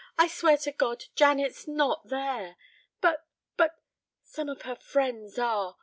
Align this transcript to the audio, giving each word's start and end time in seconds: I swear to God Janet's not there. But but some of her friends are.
I 0.17 0.25
swear 0.25 0.57
to 0.57 0.71
God 0.71 1.03
Janet's 1.13 1.67
not 1.67 2.07
there. 2.09 2.55
But 3.01 3.27
but 3.55 3.75
some 4.23 4.49
of 4.49 4.63
her 4.63 4.73
friends 4.75 5.37
are. 5.37 5.77